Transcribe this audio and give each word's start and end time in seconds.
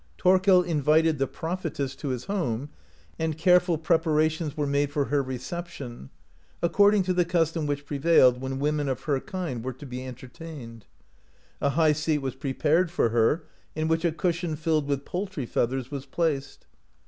Thorkel 0.19 0.63
invited 0.63 1.19
the 1.19 1.27
prophetess 1.27 1.95
to 1.97 2.07
his 2.07 2.23
home, 2.23 2.69
and 3.19 3.37
careful 3.37 3.77
preparations 3.77 4.57
were 4.57 4.65
made 4.65 4.89
for 4.89 5.05
her 5.05 5.21
reception, 5.21 6.09
according 6.63 7.03
to 7.03 7.13
the 7.13 7.23
custc«n 7.23 7.67
which 7.67 7.85
prevailed, 7.85 8.41
when 8.41 8.57
women 8.57 8.89
of 8.89 9.03
her 9.03 9.19
kind 9.19 9.63
were 9.63 9.73
to 9.73 9.85
be 9.85 10.03
entertained. 10.03 10.87
A 11.61 11.69
high 11.77 11.93
seat 11.93 12.17
was 12.17 12.33
prepared 12.33 12.89
for 12.89 13.09
her, 13.09 13.43
in 13.75 13.87
which 13.87 14.03
a 14.03 14.11
cushion 14.11 14.55
filled 14.55 14.87
with 14.87 15.05
poultry 15.05 15.45
feathers 15.45 15.91
was 15.91 16.07
placed. 16.07 16.65